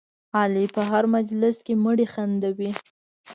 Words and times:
علي 0.39 0.65
په 0.75 0.81
هر 0.89 1.03
مجلس 1.15 1.55
کې 1.65 1.73
مړي 1.83 2.05
خندوي. 2.13 2.71